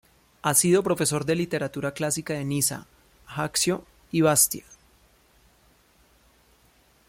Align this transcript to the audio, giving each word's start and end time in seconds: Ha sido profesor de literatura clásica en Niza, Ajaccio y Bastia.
Ha 0.41 0.55
sido 0.55 0.81
profesor 0.81 1.25
de 1.25 1.35
literatura 1.35 1.91
clásica 1.93 2.33
en 2.39 2.49
Niza, 2.49 2.87
Ajaccio 3.27 3.85
y 4.11 4.21
Bastia. 4.21 4.63